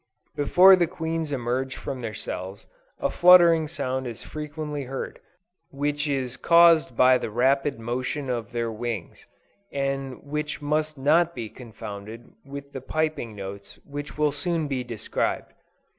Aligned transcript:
Before 0.35 0.75
the 0.75 0.87
queens 0.87 1.31
emerge 1.31 1.75
from 1.75 2.01
their 2.01 2.15
cells, 2.15 2.65
a 2.99 3.11
fluttering 3.11 3.67
sound 3.67 4.07
is 4.07 4.23
frequently 4.23 4.85
heard, 4.85 5.19
which 5.69 6.07
is 6.09 6.37
caused 6.37 6.97
by 6.97 7.19
the 7.19 7.29
rapid 7.29 7.79
motion 7.79 8.27
of 8.27 8.51
their 8.51 8.71
wings, 8.71 9.27
and 9.71 10.23
which 10.23 10.59
must 10.59 10.97
not 10.97 11.35
be 11.35 11.49
confounded 11.49 12.31
with 12.43 12.71
the 12.73 12.81
piping 12.81 13.35
notes 13.35 13.77
which 13.85 14.17
will 14.17 14.31
soon 14.31 14.67
be 14.67 14.83
described. 14.83 15.53